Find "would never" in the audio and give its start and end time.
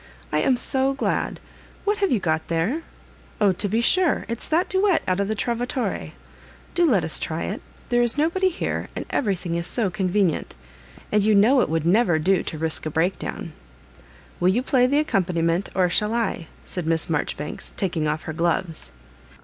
11.69-12.17